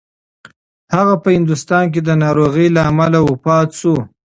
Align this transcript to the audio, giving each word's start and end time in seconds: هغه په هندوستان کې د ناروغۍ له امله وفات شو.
هغه 0.95 1.15
په 1.23 1.29
هندوستان 1.37 1.83
کې 1.93 2.01
د 2.03 2.09
ناروغۍ 2.23 2.67
له 2.75 2.81
امله 2.91 3.19
وفات 3.27 3.69
شو. 3.79 3.95